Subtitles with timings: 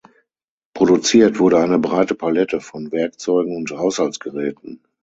[0.73, 4.81] Produziert wurde eine breite Palette von Werkzeugen und Haushaltsgeräten.